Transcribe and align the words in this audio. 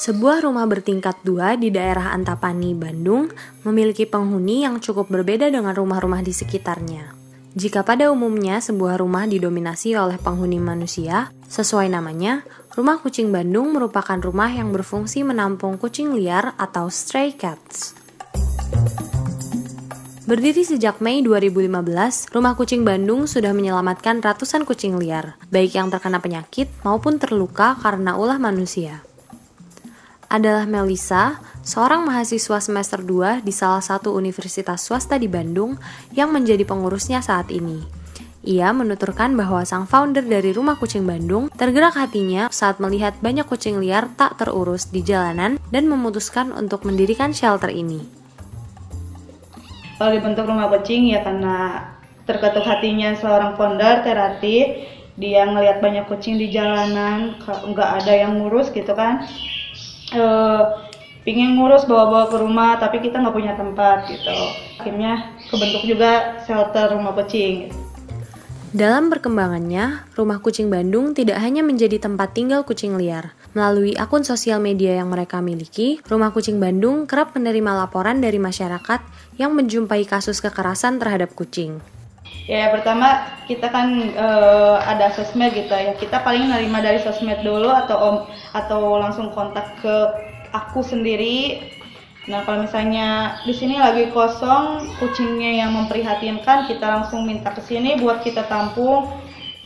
Sebuah 0.00 0.48
rumah 0.48 0.64
bertingkat 0.64 1.20
dua 1.28 1.60
di 1.60 1.68
daerah 1.68 2.16
Antapani, 2.16 2.72
Bandung, 2.72 3.28
memiliki 3.68 4.08
penghuni 4.08 4.64
yang 4.64 4.80
cukup 4.80 5.12
berbeda 5.12 5.52
dengan 5.52 5.76
rumah-rumah 5.76 6.24
di 6.24 6.32
sekitarnya. 6.32 7.12
Jika 7.52 7.84
pada 7.84 8.08
umumnya 8.08 8.64
sebuah 8.64 8.96
rumah 8.96 9.28
didominasi 9.28 9.92
oleh 10.00 10.16
penghuni 10.16 10.56
manusia, 10.56 11.28
sesuai 11.52 11.92
namanya, 11.92 12.48
rumah 12.72 12.96
kucing 12.96 13.28
Bandung 13.28 13.76
merupakan 13.76 14.16
rumah 14.16 14.48
yang 14.48 14.72
berfungsi 14.72 15.20
menampung 15.20 15.76
kucing 15.76 16.16
liar 16.16 16.56
atau 16.56 16.88
stray 16.88 17.36
cats. 17.36 17.92
Berdiri 20.24 20.64
sejak 20.64 21.04
Mei 21.04 21.20
2015, 21.26 22.30
Rumah 22.30 22.54
Kucing 22.54 22.86
Bandung 22.86 23.26
sudah 23.26 23.50
menyelamatkan 23.50 24.22
ratusan 24.22 24.62
kucing 24.62 24.94
liar, 24.94 25.34
baik 25.50 25.74
yang 25.74 25.90
terkena 25.90 26.22
penyakit 26.22 26.70
maupun 26.86 27.18
terluka 27.18 27.74
karena 27.82 28.14
ulah 28.14 28.38
manusia. 28.38 29.09
Adalah 30.30 30.62
Melisa, 30.62 31.42
seorang 31.66 32.06
mahasiswa 32.06 32.62
semester 32.62 33.02
2 33.02 33.42
di 33.42 33.50
salah 33.50 33.82
satu 33.82 34.14
universitas 34.14 34.86
swasta 34.86 35.18
di 35.18 35.26
Bandung 35.26 35.74
yang 36.14 36.30
menjadi 36.30 36.62
pengurusnya 36.62 37.18
saat 37.18 37.50
ini. 37.50 37.82
Ia 38.46 38.70
menuturkan 38.70 39.34
bahwa 39.34 39.66
sang 39.66 39.90
founder 39.90 40.22
dari 40.22 40.54
Rumah 40.54 40.78
Kucing 40.78 41.02
Bandung 41.02 41.50
tergerak 41.52 41.98
hatinya 41.98 42.46
saat 42.48 42.78
melihat 42.78 43.18
banyak 43.18 43.44
kucing 43.44 43.82
liar 43.82 44.08
tak 44.14 44.38
terurus 44.38 44.88
di 44.88 45.02
jalanan 45.02 45.60
dan 45.68 45.90
memutuskan 45.90 46.54
untuk 46.54 46.88
mendirikan 46.88 47.36
shelter 47.36 47.68
ini 47.68 48.20
kalau 50.00 50.16
dibentuk 50.16 50.48
rumah 50.48 50.72
kucing 50.72 51.12
ya 51.12 51.20
karena 51.20 51.84
terketuk 52.24 52.64
hatinya 52.64 53.12
seorang 53.20 53.52
founder 53.60 54.00
Terati 54.00 54.88
dia 55.20 55.44
ngelihat 55.44 55.84
banyak 55.84 56.08
kucing 56.08 56.40
di 56.40 56.48
jalanan 56.48 57.36
nggak 57.44 57.90
ada 58.00 58.12
yang 58.16 58.40
ngurus 58.40 58.72
gitu 58.72 58.96
kan 58.96 59.28
e, 60.12 60.24
pingin 61.24 61.56
ngurus 61.56 61.84
bawa-bawa 61.86 62.30
ke 62.32 62.36
rumah 62.40 62.80
tapi 62.80 63.02
kita 63.02 63.20
nggak 63.20 63.36
punya 63.36 63.54
tempat 63.54 64.08
gitu 64.08 64.36
akhirnya 64.80 65.36
kebentuk 65.48 65.82
juga 65.84 66.42
shelter 66.44 66.96
rumah 66.96 67.12
kucing 67.12 67.70
dalam 68.70 69.10
perkembangannya, 69.10 70.06
Rumah 70.14 70.38
Kucing 70.38 70.70
Bandung 70.70 71.10
tidak 71.10 71.42
hanya 71.42 71.58
menjadi 71.58 71.98
tempat 71.98 72.38
tinggal 72.38 72.62
kucing 72.62 72.94
liar. 72.94 73.34
Melalui 73.50 73.98
akun 73.98 74.22
sosial 74.22 74.62
media 74.62 74.94
yang 74.94 75.10
mereka 75.10 75.42
miliki, 75.42 75.98
Rumah 76.06 76.30
Kucing 76.30 76.62
Bandung 76.62 77.10
kerap 77.10 77.34
menerima 77.34 77.66
laporan 77.74 78.22
dari 78.22 78.38
masyarakat 78.38 79.02
yang 79.42 79.58
menjumpai 79.58 80.06
kasus 80.06 80.38
kekerasan 80.38 81.02
terhadap 81.02 81.34
kucing. 81.34 81.82
Ya, 82.50 82.66
pertama 82.74 83.08
kita 83.46 83.70
kan 83.70 83.88
e, 84.10 84.28
ada 84.92 85.06
sosmed 85.14 85.54
gitu 85.54 85.70
ya. 85.70 85.94
Kita 85.94 86.18
paling 86.26 86.50
nerima 86.50 86.82
dari 86.82 86.98
sosmed 86.98 87.46
dulu 87.46 87.70
atau 87.70 87.96
om 88.08 88.16
atau 88.50 88.98
langsung 88.98 89.30
kontak 89.30 89.66
ke 89.78 89.96
aku 90.50 90.82
sendiri 90.82 91.62
Nah, 92.28 92.44
kalau 92.46 92.62
misalnya 92.62 93.40
di 93.48 93.54
sini 93.56 93.80
lagi 93.80 94.06
kosong, 94.12 94.86
kucingnya 95.02 95.64
yang 95.64 95.74
memprihatinkan, 95.74 96.68
kita 96.68 96.86
langsung 96.86 97.26
minta 97.26 97.50
ke 97.50 97.58
sini 97.64 97.96
buat 97.98 98.20
kita 98.22 98.44
tampung. 98.46 99.08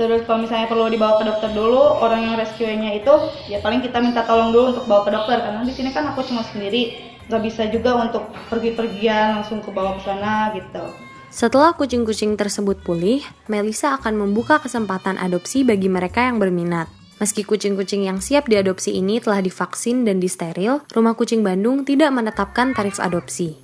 Terus 0.00 0.24
kalau 0.26 0.42
misalnya 0.46 0.70
perlu 0.70 0.86
dibawa 0.88 1.20
ke 1.20 1.24
dokter 1.28 1.50
dulu, 1.52 1.82
orang 2.00 2.24
yang 2.30 2.34
rescue-nya 2.40 2.98
itu 2.98 3.14
ya 3.52 3.60
paling 3.62 3.84
kita 3.84 4.00
minta 4.02 4.24
tolong 4.26 4.50
dulu 4.50 4.74
untuk 4.74 4.84
bawa 4.90 5.06
ke 5.06 5.10
dokter 5.12 5.38
karena 5.44 5.62
di 5.62 5.74
sini 5.76 5.90
kan 5.94 6.08
aku 6.10 6.24
cuma 6.26 6.42
sendiri, 6.42 6.94
nggak 7.30 7.42
bisa 7.46 7.62
juga 7.70 7.94
untuk 8.00 8.26
pergi-pergian 8.50 9.38
langsung 9.38 9.62
ke 9.62 9.70
bawah 9.70 9.94
ke 9.98 10.02
sana 10.08 10.50
gitu. 10.56 11.03
Setelah 11.34 11.74
kucing-kucing 11.74 12.38
tersebut 12.38 12.78
pulih, 12.86 13.18
Melisa 13.50 13.98
akan 13.98 14.22
membuka 14.22 14.62
kesempatan 14.62 15.18
adopsi 15.18 15.66
bagi 15.66 15.90
mereka 15.90 16.22
yang 16.30 16.38
berminat. 16.38 16.86
Meski 17.18 17.42
kucing-kucing 17.42 18.06
yang 18.06 18.22
siap 18.22 18.46
diadopsi 18.46 18.94
ini 18.94 19.18
telah 19.18 19.42
divaksin 19.42 20.06
dan 20.06 20.22
disteril, 20.22 20.86
Rumah 20.94 21.18
Kucing 21.18 21.42
Bandung 21.42 21.82
tidak 21.82 22.14
menetapkan 22.14 22.70
tarif 22.70 23.02
adopsi. 23.02 23.58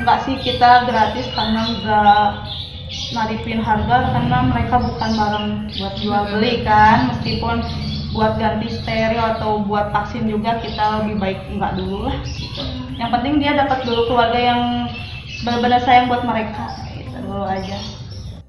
Enggak 0.00 0.24
sih 0.24 0.40
kita 0.40 0.88
gratis 0.88 1.28
karena 1.36 1.60
enggak 1.68 2.24
naripin 3.12 3.60
harga 3.60 4.16
karena 4.16 4.38
mereka 4.48 4.80
bukan 4.80 5.10
barang 5.20 5.46
buat 5.76 5.94
jual 6.00 6.22
beli 6.32 6.64
kan 6.64 7.12
meskipun 7.12 7.60
buat 8.16 8.40
ganti 8.40 8.72
steril 8.72 9.20
atau 9.20 9.60
buat 9.60 9.92
vaksin 9.92 10.24
juga 10.24 10.56
kita 10.64 11.04
lebih 11.04 11.20
baik 11.20 11.38
enggak 11.52 11.76
dulu 11.76 12.08
lah 12.08 12.16
yang 12.96 13.10
penting 13.12 13.42
dia 13.44 13.52
dapat 13.58 13.84
dulu 13.84 14.08
keluarga 14.08 14.40
yang 14.40 14.62
benar-benar 15.42 15.80
sayang 15.82 16.06
buat 16.06 16.22
mereka 16.22 16.70
itu 16.94 17.16
dulu 17.18 17.42
aja. 17.42 17.78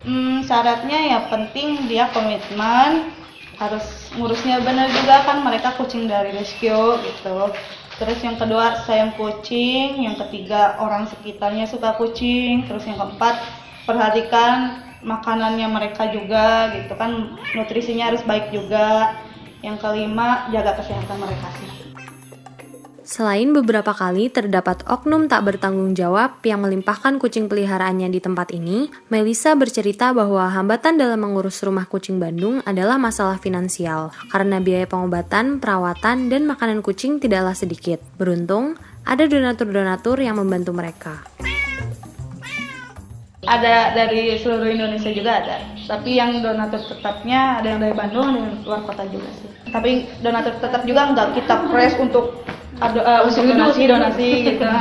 Hmm, 0.06 0.46
syaratnya 0.46 1.00
ya 1.18 1.20
penting 1.34 1.90
dia 1.90 2.06
komitmen 2.14 3.10
harus 3.58 4.12
ngurusnya 4.14 4.62
benar 4.62 4.92
juga 4.92 5.24
kan 5.26 5.42
mereka 5.42 5.74
kucing 5.80 6.06
dari 6.06 6.36
rescue 6.36 7.02
gitu. 7.02 7.50
Terus 7.96 8.20
yang 8.22 8.38
kedua 8.38 8.86
sayang 8.86 9.16
kucing 9.18 10.04
yang 10.04 10.20
ketiga 10.28 10.78
orang 10.78 11.10
sekitarnya 11.10 11.66
suka 11.66 11.96
kucing 11.98 12.68
terus 12.70 12.84
yang 12.86 13.00
keempat 13.00 13.40
perhatikan 13.88 14.84
makanannya 15.02 15.70
mereka 15.72 16.12
juga 16.12 16.76
gitu 16.76 16.94
kan 17.00 17.40
nutrisinya 17.58 18.14
harus 18.14 18.22
baik 18.28 18.54
juga. 18.54 19.18
Yang 19.66 19.82
kelima 19.82 20.46
jaga 20.54 20.78
kesehatan 20.78 21.18
mereka 21.18 21.50
sih 21.58 21.85
Selain 23.06 23.54
beberapa 23.54 23.94
kali 23.94 24.34
terdapat 24.34 24.82
oknum 24.90 25.30
tak 25.30 25.46
bertanggung 25.46 25.94
jawab 25.94 26.42
yang 26.42 26.66
melimpahkan 26.66 27.22
kucing 27.22 27.46
peliharaannya 27.46 28.10
di 28.10 28.18
tempat 28.18 28.50
ini, 28.50 28.90
Melisa 29.14 29.54
bercerita 29.54 30.10
bahwa 30.10 30.50
hambatan 30.50 30.98
dalam 30.98 31.22
mengurus 31.22 31.62
rumah 31.62 31.86
kucing 31.86 32.18
Bandung 32.18 32.66
adalah 32.66 32.98
masalah 32.98 33.38
finansial, 33.38 34.10
karena 34.34 34.58
biaya 34.58 34.90
pengobatan, 34.90 35.62
perawatan, 35.62 36.34
dan 36.34 36.50
makanan 36.50 36.82
kucing 36.82 37.22
tidaklah 37.22 37.54
sedikit. 37.54 38.02
Beruntung, 38.18 38.74
ada 39.06 39.30
donatur-donatur 39.30 40.26
yang 40.26 40.42
membantu 40.42 40.74
mereka. 40.74 41.22
Ada 43.44 43.92
dari 43.92 44.40
seluruh 44.40 44.72
Indonesia 44.72 45.12
juga 45.12 45.44
ada, 45.44 45.60
tapi 45.92 46.16
yang 46.16 46.40
donatur 46.40 46.80
tetapnya 46.88 47.60
ada 47.60 47.68
yang 47.76 47.80
dari 47.84 47.92
Bandung, 47.92 48.32
ada 48.32 48.40
yang 48.42 48.56
luar 48.64 48.82
kota 48.88 49.04
juga 49.12 49.28
sih. 49.36 49.50
Tapi 49.70 50.08
donatur 50.24 50.56
tetap 50.64 50.82
juga 50.88 51.12
nggak 51.12 51.28
kita 51.36 51.56
press 51.68 51.94
untuk 52.00 52.48
ada 52.80 53.00
uh, 53.04 53.22
untuk 53.28 53.44
donasi 53.44 53.84
donasi. 53.86 54.30
gitu. 54.54 54.66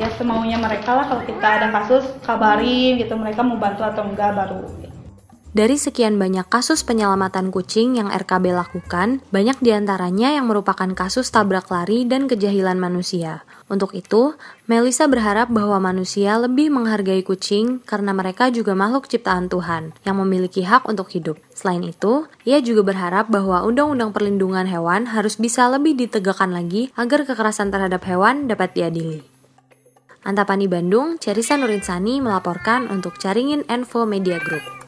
Ya 0.00 0.08
semaunya 0.16 0.56
mereka 0.56 0.96
lah 0.96 1.04
kalau 1.04 1.20
kita 1.28 1.44
ada 1.44 1.68
kasus 1.68 2.16
kabarin 2.24 2.96
gitu 2.96 3.12
mereka 3.12 3.44
mau 3.44 3.60
bantu 3.60 3.84
atau 3.84 4.08
enggak 4.08 4.32
baru 4.32 4.64
dari 5.52 5.76
sekian 5.76 6.16
banyak 6.16 6.48
kasus 6.48 6.80
penyelamatan 6.80 7.52
kucing 7.52 8.00
yang 8.00 8.08
RKB 8.08 8.56
lakukan, 8.56 9.20
banyak 9.28 9.60
di 9.60 9.76
antaranya 9.76 10.32
yang 10.32 10.48
merupakan 10.48 10.88
kasus 10.96 11.28
tabrak 11.28 11.68
lari 11.68 12.08
dan 12.08 12.24
kejahilan 12.24 12.80
manusia. 12.80 13.44
Untuk 13.68 13.92
itu, 13.92 14.32
Melisa 14.64 15.04
berharap 15.08 15.52
bahwa 15.52 15.92
manusia 15.92 16.40
lebih 16.40 16.72
menghargai 16.72 17.20
kucing 17.20 17.84
karena 17.84 18.16
mereka 18.16 18.48
juga 18.48 18.72
makhluk 18.72 19.08
ciptaan 19.12 19.52
Tuhan 19.52 19.92
yang 20.08 20.16
memiliki 20.24 20.64
hak 20.64 20.88
untuk 20.88 21.12
hidup. 21.12 21.36
Selain 21.52 21.84
itu, 21.84 22.24
ia 22.48 22.64
juga 22.64 22.84
berharap 22.88 23.28
bahwa 23.28 23.60
Undang-Undang 23.64 24.16
Perlindungan 24.16 24.64
Hewan 24.68 25.12
harus 25.12 25.36
bisa 25.36 25.68
lebih 25.68 25.96
ditegakkan 26.00 26.48
lagi 26.48 26.88
agar 26.96 27.28
kekerasan 27.28 27.68
terhadap 27.68 28.00
hewan 28.08 28.48
dapat 28.48 28.72
diadili. 28.72 29.20
Antapani 30.24 30.64
Bandung, 30.64 31.20
Cerisa 31.20 31.60
Nurinsani 31.60 32.24
melaporkan 32.24 32.88
untuk 32.88 33.20
Caringin 33.20 33.66
Info 33.68 34.08
Media 34.08 34.40
Group. 34.40 34.81